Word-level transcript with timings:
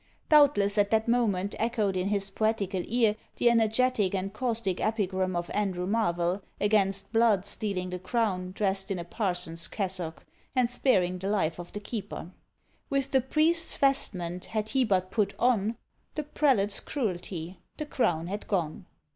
Doubtless 0.29 0.79
at 0.79 0.89
that 0.89 1.07
moment 1.07 1.53
echoed 1.59 1.95
in 1.95 2.07
his 2.07 2.31
poetical 2.31 2.81
ear 2.85 3.15
the 3.35 3.51
energetic 3.51 4.15
and 4.15 4.33
caustic 4.33 4.81
epigram 4.81 5.35
of 5.35 5.51
Andrew 5.53 5.85
Marvel, 5.85 6.41
against 6.59 7.11
Blood 7.13 7.45
stealing 7.45 7.91
the 7.91 7.99
crown 7.99 8.51
dressed 8.51 8.89
in 8.89 8.97
a 8.97 9.03
parson's 9.03 9.67
cassock, 9.67 10.25
and 10.55 10.71
sparing 10.71 11.19
the 11.19 11.29
life 11.29 11.59
of 11.59 11.71
the 11.73 11.79
keeper: 11.79 12.31
With 12.89 13.11
the 13.11 13.21
Priest's 13.21 13.77
vestment 13.77 14.47
_had 14.53 14.69
he 14.69 14.83
but 14.83 15.11
put 15.11 15.35
on 15.37 15.77
The 16.15 16.23
Prelate's 16.23 16.79
cruelty 16.79 17.59
the 17.77 17.85
Crown 17.85 18.25
had 18.25 18.47
gone! 18.47 18.87